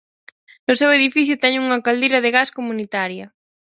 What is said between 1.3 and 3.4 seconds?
teñen unha caldeira de gas comunitaria.